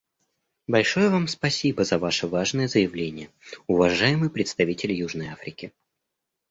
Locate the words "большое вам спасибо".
0.65-1.83